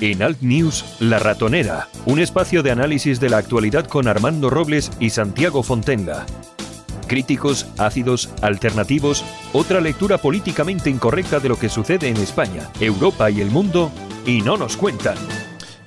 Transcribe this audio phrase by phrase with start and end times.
[0.00, 4.90] en Alt News, La Ratonera, un espacio de análisis de la actualidad con Armando Robles
[4.98, 6.26] y Santiago Fontenla.
[7.06, 13.40] Críticos, ácidos, alternativos, otra lectura políticamente incorrecta de lo que sucede en España, Europa y
[13.40, 13.90] el mundo,
[14.26, 15.16] y no nos cuentan.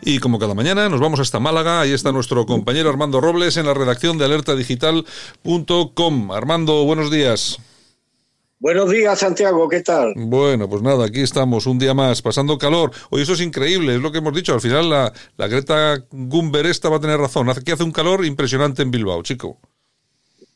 [0.01, 3.67] Y como cada mañana nos vamos hasta Málaga, ahí está nuestro compañero Armando Robles en
[3.67, 6.31] la redacción de alertadigital.com.
[6.31, 7.59] Armando, buenos días.
[8.61, 10.13] Buenos días, Santiago, ¿qué tal?
[10.15, 12.91] Bueno, pues nada, aquí estamos un día más, pasando calor.
[13.09, 14.53] Hoy eso es increíble, es lo que hemos dicho.
[14.53, 17.49] Al final la, la Greta Gumber esta va a tener razón.
[17.49, 19.59] Aquí hace un calor impresionante en Bilbao, chico.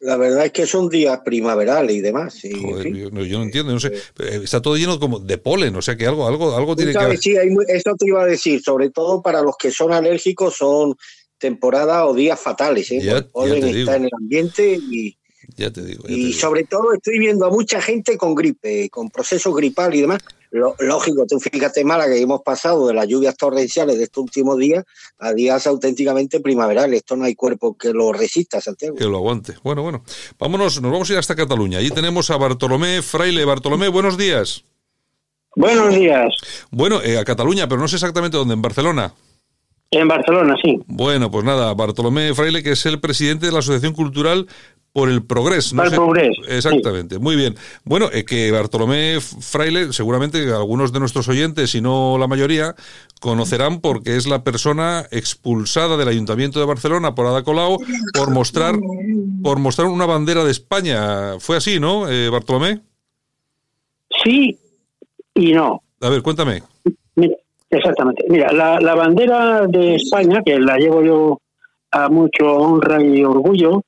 [0.02, 2.40] La verdad es que son días primaverales y demás.
[2.44, 3.88] yo, no, entiendo, no sé.
[4.20, 7.18] Eh, está todo lleno como de polen, o sea que algo, algo, algo tiene que.
[7.18, 10.96] Sí, eso te iba a decir, sobre todo para los que son alérgicos, son
[11.40, 12.92] temporada o días fatales.
[12.92, 13.00] ¿eh?
[13.00, 15.18] el polen está en el ambiente y
[15.56, 16.04] ya te digo.
[16.08, 20.20] y sobre todo estoy viendo a mucha gente con gripe, con proceso gripal y demás.
[20.52, 24.84] lógico, tú fíjate, Mala, que hemos pasado de las lluvias torrenciales de estos últimos días
[25.20, 27.00] a días auténticamente primaverales.
[27.00, 28.96] Esto no hay cuerpo que lo resista, Santiago.
[28.96, 29.56] Que lo aguante.
[29.64, 30.04] Bueno, bueno.
[30.40, 31.80] Vámonos, nos vamos a ir hasta Cataluña.
[31.80, 33.46] Allí tenemos a Bartolomé Fraile.
[33.46, 34.64] Bartolomé, buenos días.
[35.56, 36.34] Buenos días.
[36.70, 39.14] Bueno, eh, a Cataluña, pero no sé exactamente dónde, en Barcelona.
[39.92, 40.78] En Barcelona, sí.
[40.88, 44.48] Bueno, pues nada, Bartolomé Fraile, que es el presidente de la Asociación Cultural
[44.96, 45.76] por el progreso.
[45.76, 45.84] ¿no?
[45.84, 46.42] el progreso.
[46.48, 47.56] Exactamente, muy bien.
[47.84, 52.76] Bueno, eh, que Bartolomé Fraile, seguramente algunos de nuestros oyentes, si no la mayoría,
[53.20, 57.78] conocerán porque es la persona expulsada del Ayuntamiento de Barcelona por Ada Colau
[58.14, 58.76] por mostrar,
[59.44, 61.42] por mostrar una bandera de España.
[61.42, 62.80] Fue así, ¿no, eh, Bartolomé?
[64.24, 64.58] Sí
[65.34, 65.84] y no.
[66.00, 66.64] A ver, cuéntame.
[67.70, 68.24] exactamente.
[68.30, 71.42] Mira, la, la bandera de España, que la llevo yo
[71.92, 73.84] a mucho honra y orgullo,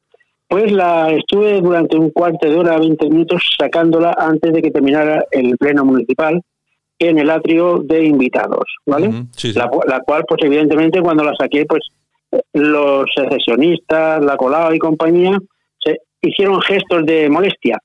[0.48, 5.26] pues la estuve durante un cuarto de hora, 20 minutos, sacándola antes de que terminara
[5.32, 6.42] el pleno municipal
[7.00, 9.26] en el atrio de invitados, ¿vale?
[9.56, 11.82] La, cual, pues evidentemente, cuando la saqué, pues
[12.54, 15.38] los secesionistas, la Colau y compañía,
[15.80, 17.78] se hicieron gestos de molestia.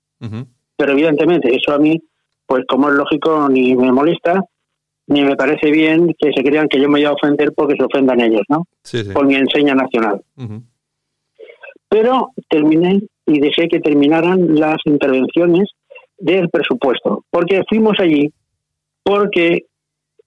[0.77, 2.01] Pero evidentemente, eso a mí,
[2.47, 4.41] pues como es lógico, ni me molesta,
[5.09, 7.85] ni me parece bien que se crean que yo me voy a ofender porque se
[7.85, 8.67] ofendan ellos, ¿no?
[9.13, 10.23] Por mi enseña nacional.
[11.93, 15.69] Pero terminé y dejé que terminaran las intervenciones
[16.17, 18.33] del presupuesto, porque fuimos allí
[19.03, 19.67] porque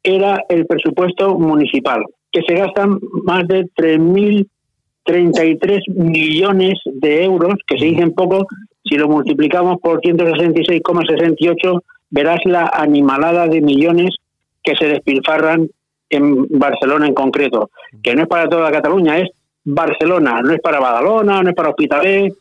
[0.03, 7.85] era el presupuesto municipal, que se gastan más de 3.033 millones de euros, que se
[7.85, 8.45] dicen poco,
[8.83, 14.15] si lo multiplicamos por 166,68, verás la animalada de millones
[14.61, 15.67] que se despilfarran
[16.11, 17.71] en Barcelona en concreto,
[18.03, 19.31] que no es para toda Cataluña, es
[19.65, 22.33] Barcelona, no es para Badalona, no es para Hospitalet,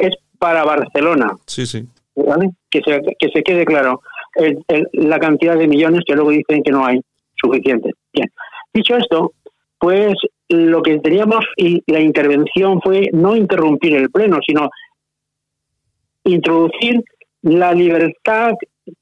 [0.00, 1.32] es para Barcelona.
[1.46, 1.86] Sí, sí.
[2.70, 4.00] Que, se, que se quede claro
[4.92, 7.00] la cantidad de millones que luego dicen que no hay
[7.40, 7.92] suficiente.
[8.12, 8.28] Bien.
[8.72, 9.32] Dicho esto,
[9.78, 10.14] pues
[10.48, 14.70] lo que teníamos y la intervención fue no interrumpir el pleno, sino
[16.24, 17.02] introducir
[17.42, 18.52] la libertad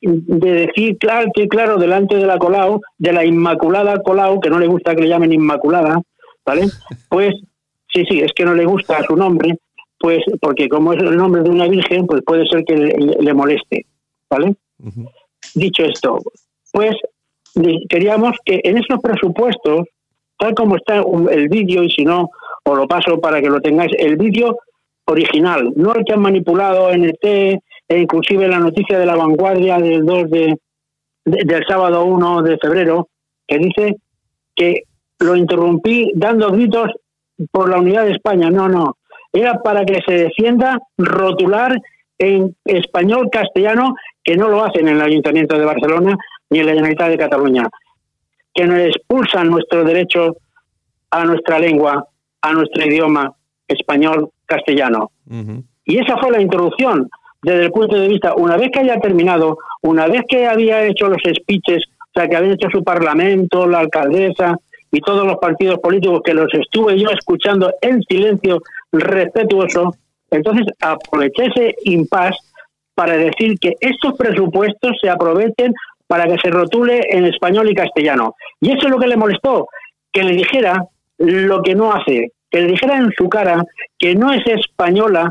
[0.01, 4.59] de decir claro que claro delante de la Colau, de la Inmaculada Colau, que no
[4.59, 6.01] le gusta que le llamen Inmaculada,
[6.45, 6.67] ¿vale?
[7.09, 7.35] Pues
[7.97, 9.59] Sí, sí, es que no le gusta su nombre,
[9.99, 13.87] pues porque como es el nombre de una virgen, pues puede ser que le, moleste,
[14.29, 14.55] ¿vale?
[15.55, 16.19] Dicho esto,
[16.73, 16.95] pues
[17.89, 19.87] queríamos que en esos presupuestos,
[20.39, 22.29] tal como está el vídeo, y si no,
[22.65, 24.59] os lo paso para que lo tengáis, el vídeo
[25.07, 29.17] original, no el que han manipulado en el T, e inclusive la noticia de la
[29.17, 30.59] vanguardia del 2 de,
[31.25, 33.09] del sábado 1 de febrero,
[33.47, 33.97] que dice
[34.55, 34.83] que
[35.19, 36.91] lo interrumpí dando gritos
[37.51, 38.97] por la unidad de España, no, no.
[39.33, 41.81] Era para que se defienda rotular
[42.19, 43.95] en español castellano,
[44.25, 46.17] que no lo hacen en el Ayuntamiento de Barcelona
[46.51, 47.69] ni en la Generalitat de Cataluña,
[48.55, 50.37] que nos expulsan nuestro derecho
[51.11, 52.07] a nuestra lengua,
[52.41, 53.35] a nuestro idioma
[53.69, 55.11] español castellano.
[55.85, 57.09] Y esa fue la introducción
[57.43, 61.09] desde el punto de vista, una vez que haya terminado, una vez que había hecho
[61.09, 64.57] los speeches, o sea, que había hecho su parlamento, la alcaldesa,
[64.91, 68.63] y todos los partidos políticos que los estuve yo escuchando en silencio
[68.93, 69.95] respetuoso,
[70.31, 72.39] entonces aproveché ese impasse
[72.95, 75.75] para decir que estos presupuestos se aprovechen
[76.07, 78.35] para que se rotule en español y castellano.
[78.61, 79.69] Y eso es lo que le molestó,
[80.13, 80.85] que le dijera
[81.19, 83.65] lo que no hace, que le dijera en su cara
[83.99, 85.31] que no es española,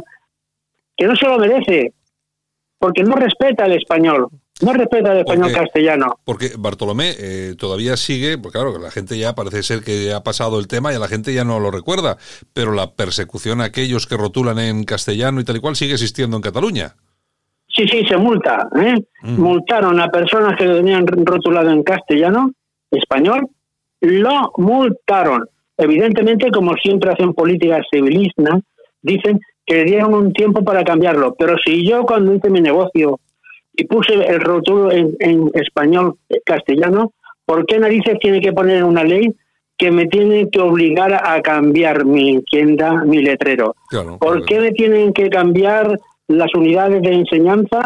[0.97, 1.93] que no se lo merece,
[2.77, 4.27] porque no respeta el español.
[4.61, 6.19] No respeta el español castellano.
[6.23, 10.59] Porque Bartolomé eh, todavía sigue, porque claro, la gente ya parece ser que ha pasado
[10.59, 12.17] el tema y a la gente ya no lo recuerda,
[12.53, 16.37] pero la persecución a aquellos que rotulan en castellano y tal y cual sigue existiendo
[16.37, 16.95] en Cataluña.
[17.67, 18.69] Sí, sí, se multa.
[18.77, 18.95] ¿eh?
[19.23, 19.41] Mm.
[19.41, 22.51] Multaron a personas que lo tenían rotulado en castellano,
[22.89, 23.49] español,
[23.99, 25.49] lo multaron.
[25.77, 28.61] Evidentemente, como siempre hacen políticas civilistas,
[29.01, 31.35] dicen que le dieron un tiempo para cambiarlo.
[31.37, 33.19] Pero si yo cuando hice mi negocio
[33.77, 37.13] y puse el rótulo en, español eh, castellano,
[37.45, 39.33] ¿por qué narices tiene que poner una ley
[39.77, 43.75] que me tiene que obligar a cambiar mi tienda, mi letrero?
[44.19, 47.81] ¿Por qué me tienen que cambiar las unidades de enseñanza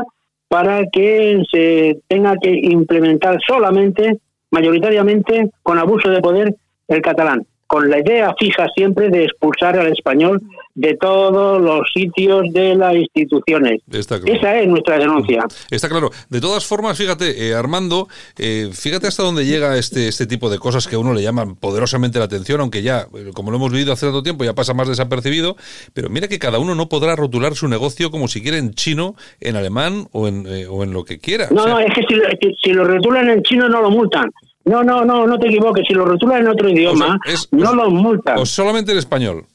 [0.47, 4.19] para que se tenga que implementar solamente,
[4.51, 6.55] mayoritariamente, con abuso de poder,
[6.87, 7.45] el catalán?
[7.69, 10.41] Con la idea fija siempre de expulsar al español
[10.73, 13.79] de todos los sitios de las instituciones.
[13.91, 15.45] Esa es nuestra denuncia.
[15.69, 16.09] Está claro.
[16.29, 18.07] De todas formas, fíjate, eh, Armando,
[18.39, 21.57] eh, fíjate hasta dónde llega este, este tipo de cosas que a uno le llaman
[21.57, 24.73] poderosamente la atención, aunque ya, eh, como lo hemos vivido hace tanto tiempo, ya pasa
[24.73, 25.55] más desapercibido,
[25.93, 29.13] pero mira que cada uno no podrá rotular su negocio como si quiere en chino,
[29.41, 31.49] en alemán o en, o en lo que quiera.
[31.51, 34.31] No, no, es que si, si lo rotulan en chino no lo multan.
[34.69, 35.83] No, no, no, no te equivoques.
[35.87, 37.19] Si lo rotulan en otro idioma,
[37.51, 38.37] no lo multan.
[38.37, 39.45] O solamente en español.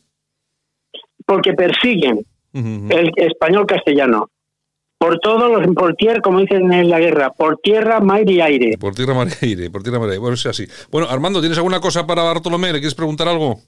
[1.24, 4.28] Porque persiguen el español castellano.
[4.98, 8.76] Por todos los, por tierra, como dicen en la guerra, por tierra, mar y aire.
[8.78, 10.20] Por tierra, mar y aire, por tierra, mar y aire.
[10.20, 10.66] Bueno, es así.
[10.90, 12.72] Bueno, Armando, ¿tienes alguna cosa para Bartolomé?
[12.72, 13.60] ¿Le quieres preguntar algo?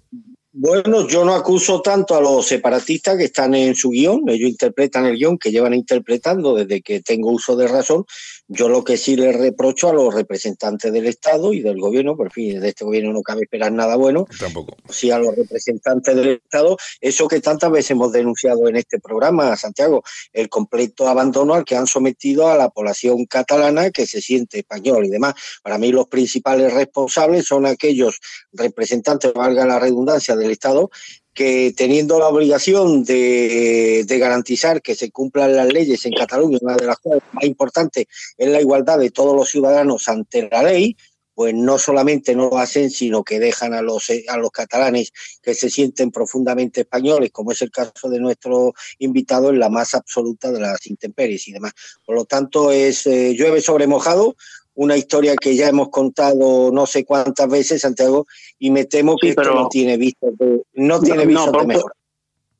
[0.59, 5.05] Bueno, yo no acuso tanto a los separatistas que están en su guion, ellos interpretan
[5.05, 8.07] el guion que llevan interpretando desde que tengo uso de razón,
[8.49, 12.33] yo lo que sí le reprocho a los representantes del Estado y del gobierno, por
[12.33, 14.27] fin, de este gobierno no cabe esperar nada bueno.
[14.39, 14.77] Tampoco.
[14.89, 19.57] Sí a los representantes del Estado, eso que tantas veces hemos denunciado en este programa,
[19.57, 20.03] Santiago,
[20.33, 25.07] el completo abandono al que han sometido a la población catalana que se siente español
[25.07, 25.35] y demás.
[25.63, 28.21] Para mí los principales responsables son aquellos
[28.53, 30.91] representantes, valga la redundancia, del Estado
[31.37, 36.87] que teniendo la obligación de, garantizar que se cumplan las leyes en Cataluña, una de
[36.87, 38.07] las cosas más importantes
[38.39, 40.97] es la igualdad de todos los ciudadanos ante la ley,
[41.35, 45.13] pues no solamente no lo hacen, sino que dejan a los, a los catalanes
[45.43, 49.93] que se sienten profundamente españoles, como es el caso de nuestro invitado, en la más
[49.93, 51.73] absoluta de las intemperies y demás.
[52.07, 54.37] Por lo tanto, es eh, llueve sobre mojado,
[54.77, 58.27] una historia que ya hemos contado no sé cuántas veces, Santiago,
[58.59, 61.93] y me temo que esto no tiene visto de, no tiene visto de mejor.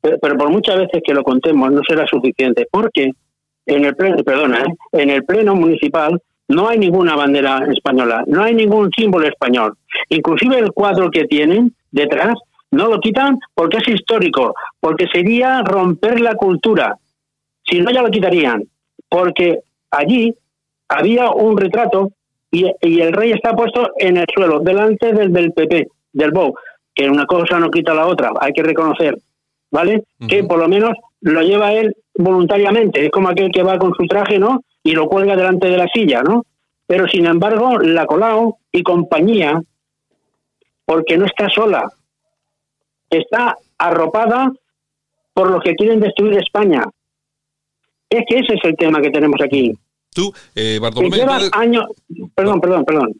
[0.01, 3.11] Pero, por muchas veces que lo contemos no será suficiente, porque
[3.65, 4.73] en el pleno, perdona, ¿eh?
[4.93, 9.75] en el pleno municipal no hay ninguna bandera española, no hay ningún símbolo español.
[10.09, 12.35] Inclusive el cuadro que tienen detrás
[12.71, 16.97] no lo quitan porque es histórico, porque sería romper la cultura.
[17.63, 18.63] Si no, ya lo quitarían,
[19.09, 19.59] porque
[19.91, 20.33] allí
[20.89, 22.11] había un retrato
[22.51, 26.55] y, el rey está puesto en el suelo, delante del, del PP, del BOU,
[26.95, 29.17] que una cosa no quita la otra, hay que reconocer,
[29.69, 30.03] ¿vale?
[30.27, 34.05] Que por lo menos lo lleva él voluntariamente, es como aquel que va con su
[34.07, 34.63] traje, ¿no?
[34.83, 36.45] Y lo cuelga delante de la silla, ¿no?
[36.87, 39.61] Pero sin embargo, la Colau y compañía,
[40.85, 41.91] porque no está sola,
[43.09, 44.51] está arropada
[45.33, 46.83] por los que quieren destruir España.
[48.09, 49.77] Es que ese es el tema que tenemos aquí.
[50.17, 51.21] Tú, eh, Bartolomé...
[51.51, 51.85] años...
[52.33, 53.13] Perdón, perdón, perdón.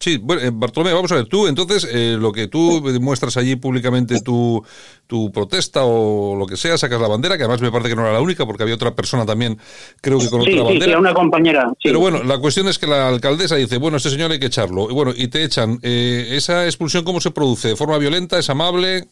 [0.00, 3.54] Sí, bueno, eh, Bartolomé, vamos a ver, tú entonces eh, lo que tú muestras allí
[3.54, 4.60] públicamente tu,
[5.06, 8.02] tu protesta o lo que sea, sacas la bandera, que además me parece que no
[8.02, 9.58] era la única porque había otra persona también,
[10.00, 10.94] creo que con otra bandera.
[10.94, 11.72] Sí, una compañera.
[11.84, 14.90] Pero bueno, la cuestión es que la alcaldesa dice, bueno, este señor hay que echarlo.
[14.90, 15.78] Y bueno, y te echan.
[15.82, 17.68] ¿Esa expulsión cómo se produce?
[17.68, 18.40] ¿De forma violenta?
[18.40, 19.04] ¿Es amable?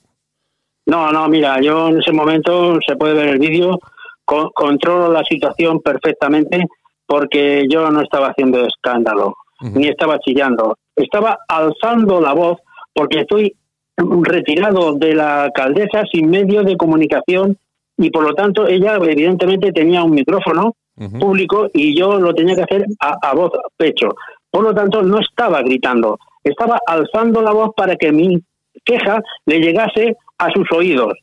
[0.87, 3.78] No, no, mira, yo en ese momento, se puede ver el vídeo,
[4.25, 6.66] controlo la situación perfectamente
[7.09, 12.59] porque yo no estaba haciendo escándalo, ni estaba chillando, estaba alzando la voz
[12.93, 13.57] porque estoy
[13.97, 17.57] retirado de la alcaldesa sin medio de comunicación
[17.97, 20.77] y por lo tanto ella evidentemente tenía un micrófono
[21.19, 24.11] público y yo lo tenía que hacer a, a voz pecho.
[24.50, 28.43] Por lo tanto no estaba gritando, estaba alzando la voz para que mi
[28.85, 31.15] queja le llegase a sus oídos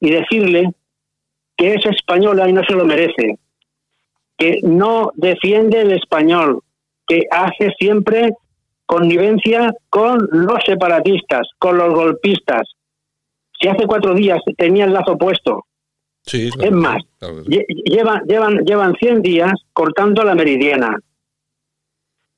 [0.00, 0.72] y decirle
[1.56, 3.38] que es española y no se lo merece,
[4.40, 6.62] que no defiende el español,
[7.06, 8.30] que hace siempre
[8.86, 12.62] connivencia con los separatistas, con los golpistas.
[13.60, 15.66] Si hace cuatro días tenía el lazo puesto.
[16.22, 17.02] Sí, es más,
[17.84, 20.98] llevan, llevan, llevan 100 días cortando la meridiana.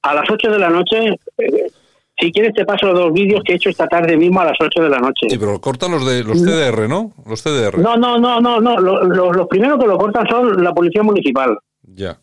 [0.03, 1.71] a las 8 de la noche, eh,
[2.19, 4.57] si quieres te paso los dos vídeos que he hecho esta tarde mismo a las
[4.61, 5.29] 8 de la noche.
[5.29, 7.13] Sí, pero cortan los de los CDR, ¿no?
[7.27, 7.79] Los CDR.
[7.79, 8.79] No, no, no, no, no.
[8.79, 11.57] Los, los, los primeros que lo cortan son la policía municipal.
[11.95, 12.19] Ya.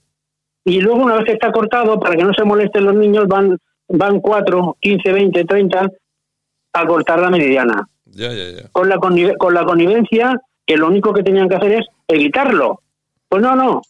[0.66, 3.58] Y luego una vez que está cortado, para que no se molesten los niños, van
[3.92, 5.90] van 4, 15, 20, 30
[6.74, 7.88] a cortar la meridiana.
[8.06, 8.68] Ya, ya, ya.
[8.72, 12.82] Con la, con la connivencia que lo único que tenían que hacer es evitarlo.
[13.28, 13.82] Pues no, no.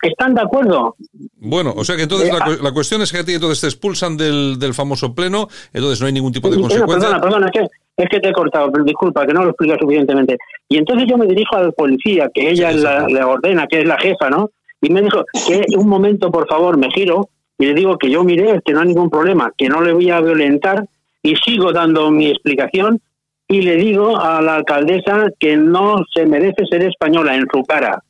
[0.00, 0.94] Están de acuerdo.
[1.36, 2.56] Bueno, o sea que entonces Eh, la, ah.
[2.62, 6.06] la cuestión es que a ti entonces te expulsan del, del famoso pleno, entonces no
[6.06, 7.08] hay ningún tipo de Perdona, consecuencia.
[7.08, 9.76] perdona, perdona, es que, es que te he cortado, pero disculpa, que no lo explica
[9.78, 10.38] suficientemente.
[10.68, 13.88] Y entonces yo me dirijo al policía, que ella Sí, la- le ordena, que es
[13.88, 14.50] la jefa, ¿no?
[14.80, 18.22] Y me dijo que un momento, por favor, me giro y le digo que yo
[18.22, 20.84] miré, que no hay ningún problema, que no le voy a violentar
[21.22, 23.00] y sigo dando mi explicación
[23.48, 28.02] y le digo a la alcaldesa que no se merece ser española en su cara.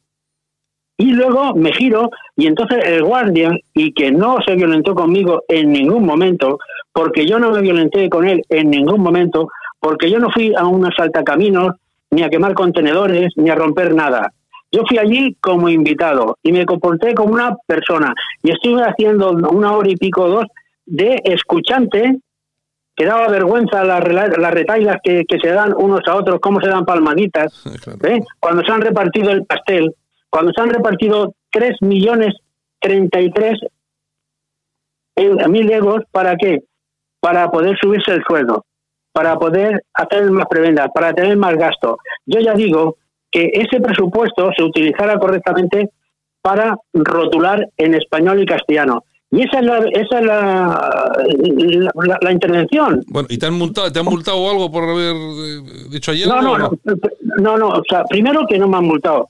[1.01, 5.71] Y luego me giro y entonces el guardia, y que no se violentó conmigo en
[5.71, 6.59] ningún momento,
[6.93, 9.49] porque yo no me violenté con él en ningún momento,
[9.79, 11.77] porque yo no fui a un asaltacaminos,
[12.11, 14.33] ni a quemar contenedores, ni a romper nada.
[14.71, 19.73] Yo fui allí como invitado y me comporté como una persona y estuve haciendo una
[19.73, 20.45] hora y pico, dos,
[20.85, 22.19] de escuchante,
[22.95, 26.69] que daba vergüenza las, las retailas que, que se dan unos a otros, cómo se
[26.69, 27.65] dan palmaditas.
[28.05, 28.21] ¿eh?
[28.41, 29.95] cuando se han repartido el pastel,
[30.29, 32.35] cuando se han repartido 3 millones
[32.81, 33.59] 33
[35.17, 36.61] eu- mil euros, ¿para qué?
[37.21, 38.65] Para poder subirse el sueldo,
[39.13, 41.99] para poder hacer más prebendas, para tener más gasto.
[42.27, 42.97] Yo ya digo
[43.31, 45.91] que ese presupuesto se utilizara correctamente
[46.43, 49.05] para rotular en español y castellano.
[49.31, 53.05] Y esa es la, esa es la, la, la- la intervención.
[53.09, 56.27] Bueno, ¿y te han multado, te han multado o algo por haber eh, dicho ayer?
[56.27, 56.71] No, no, o no,
[57.39, 59.29] no, no, o sea, primero que no me han multado.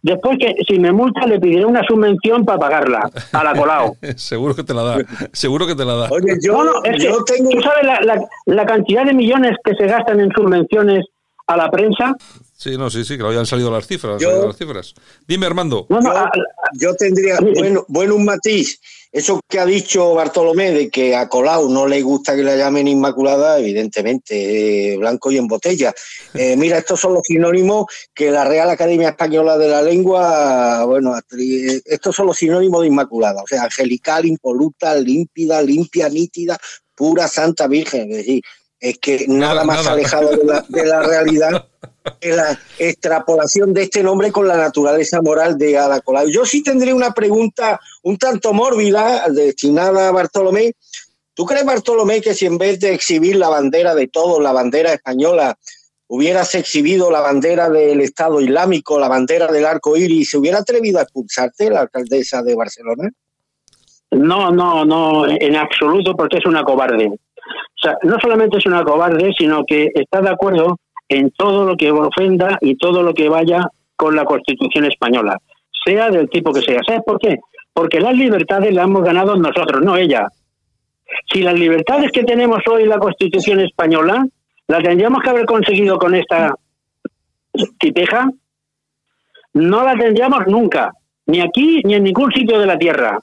[0.00, 3.94] Después que si me multa le pediré una subvención para pagarla a la Colau.
[4.16, 4.96] Seguro que te la da,
[5.32, 6.08] seguro que te la da.
[6.10, 9.52] Oye, yo, no, no, es que, tengo ¿tú sabes la, la, la cantidad de millones
[9.62, 11.04] que se gastan en subvenciones
[11.46, 12.16] a la prensa?
[12.62, 14.94] Sí, no, sí, sí, que lo habían salido las cifras, han Yo- salido las cifras.
[15.26, 15.86] Dime, Armando.
[15.88, 16.30] No, no, yo,
[16.74, 18.78] yo tendría, bueno, bueno, un matiz.
[19.10, 22.86] Eso que ha dicho Bartolomé de que a Colau no le gusta que la llamen
[22.86, 25.92] Inmaculada, evidentemente, eh, blanco y en botella.
[26.34, 31.14] Eh, mira, estos son los sinónimos que la Real Academia Española de la Lengua, bueno,
[31.14, 36.56] atri- estos son los sinónimos de Inmaculada, o sea, angelical, impoluta, límpida, limpia, nítida,
[36.94, 38.10] pura, santa, virgen.
[38.12, 38.42] Es decir,
[38.82, 39.92] es que nada, Nada, más nada.
[39.92, 41.68] alejado de la, de la realidad
[42.20, 46.26] que la extrapolación de este nombre con la naturaleza moral de Ada Colau.
[46.28, 50.74] Yo sí tendría una pregunta un tanto mórbida destinada a Bartolomé.
[51.32, 54.92] ¿Tú crees, Bartolomé, que si en vez de exhibir la bandera de todos, la bandera
[54.92, 55.56] española,
[56.08, 60.98] hubieras exhibido la bandera del Estado Islámico, la bandera del arco iris, se hubiera atrevido
[60.98, 63.10] a expulsarte la alcaldesa de Barcelona?
[64.10, 67.12] no, no, no, en absoluto, porque es una cobarde.
[67.46, 71.76] O sea, no solamente es una cobarde, sino que está de acuerdo en todo lo
[71.76, 75.36] que ofenda y todo lo que vaya con la Constitución española,
[75.84, 76.80] sea del tipo que sea.
[76.86, 77.38] ¿Sabes por qué?
[77.72, 80.28] Porque las libertades las hemos ganado nosotros, no ella.
[81.32, 84.24] Si las libertades que tenemos hoy en la Constitución española
[84.68, 86.54] las tendríamos que haber conseguido con esta
[87.78, 88.28] tipeja,
[89.54, 90.92] no la tendríamos nunca,
[91.26, 93.18] ni aquí ni en ningún sitio de la Tierra.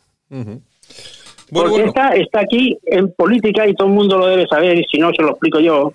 [1.52, 1.88] Bueno, Porque bueno.
[1.88, 5.12] esta está aquí en política y todo el mundo lo debe saber, y si no
[5.14, 5.92] se lo explico yo.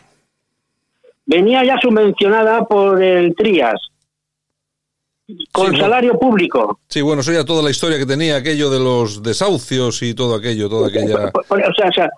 [1.27, 3.81] Venía ya subvencionada por el Trias,
[5.53, 6.81] con Sí, salario público.
[6.89, 10.35] Sí, bueno, eso ya toda la historia que tenía aquello de los desahucios y todo
[10.35, 11.33] aquello, toda aquella...
[11.49, 12.11] O sea.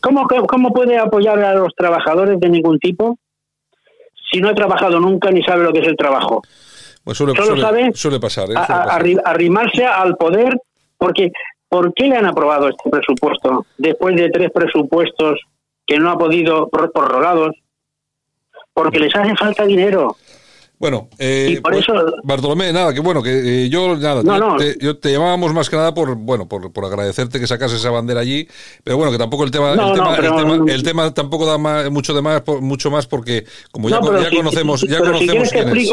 [0.00, 3.18] ¿cómo, cómo puede apoyar a los trabajadores de ningún tipo
[4.30, 6.42] si no ha trabajado nunca ni sabe lo que es el trabajo?
[7.02, 8.54] Pues suele, Solo suele- sabe suele pasar, ¿eh?
[8.56, 10.60] a- arrimarse al poder,
[10.96, 11.32] porque
[11.68, 15.40] ¿por qué le han aprobado este presupuesto después de tres presupuestos
[15.86, 17.56] que no ha podido pror- prorrogados?
[18.72, 20.16] Porque les hace falta dinero.
[20.80, 21.92] Bueno, eh, por pues, eso-
[22.22, 24.56] Bartolomé, nada, que bueno, que eh, yo nada, No, te, no.
[24.56, 27.90] te- yo te llamábamos más que nada por bueno, por, por agradecerte que sacas esa
[27.90, 28.46] bandera allí,
[28.84, 31.14] pero bueno, que tampoco el tema, No, el, tema no, pero- el tema, el tema
[31.14, 34.98] tampoco da más- mucho de más, mucho más porque como ya, si- conocemos, si- ya
[35.00, 35.90] pero si conocemos que quién es.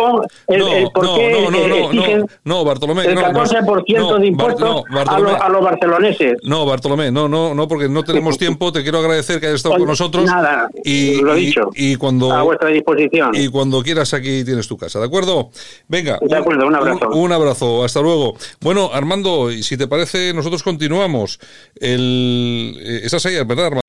[0.47, 3.39] el- el por no, qué no, no, no, exigen no, no, Bartolomé, el no, no,
[3.43, 6.37] 14% no, de impuestos a, los- a los barceloneses.
[6.43, 8.71] no, Bartolomé, no, no, no, porque no tenemos tiempo.
[8.71, 10.25] Te quiero agradecer que hayas estado Oye, con nosotros.
[10.25, 11.69] nada, y, lo he y- dicho.
[11.73, 13.31] y cuando A vuestra disposición.
[13.33, 15.49] y cuando quieras aquí tienes tu casa, ¿de acuerdo?
[15.87, 16.19] Venga.
[16.21, 17.09] De acuerdo, un abrazo.
[17.09, 18.35] Un, abrazo, hasta luego.
[18.61, 21.39] Bueno, Armando, y si te parece, nosotros continuamos.
[21.75, 23.81] El, eh, estás ahí, ¿verdad, Armando?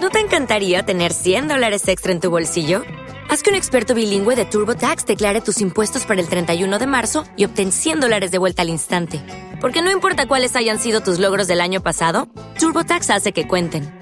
[0.00, 2.82] ¿No te encantaría tener 100 dólares extra en tu bolsillo?
[3.28, 7.24] Haz que un experto bilingüe de TurboTax declare tus impuestos para el 31 de marzo
[7.36, 9.22] y obtén 100 dólares de vuelta al instante.
[9.60, 14.01] Porque no importa cuáles hayan sido tus logros del año pasado, TurboTax hace que cuenten.